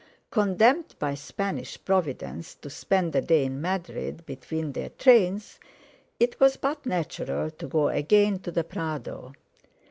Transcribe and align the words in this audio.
Condemned 0.31 0.95
by 0.97 1.13
Spanish 1.13 1.77
Providence 1.85 2.55
to 2.55 2.71
spend 2.71 3.15
a 3.15 3.21
day 3.21 3.45
in 3.45 3.61
Madrid 3.61 4.25
between 4.25 4.71
their 4.71 4.89
trains, 4.89 5.59
it 6.19 6.39
was 6.39 6.57
but 6.57 6.87
natural 6.87 7.51
to 7.51 7.67
go 7.67 7.87
again 7.89 8.39
to 8.39 8.49
the 8.49 8.63
Prado. 8.63 9.33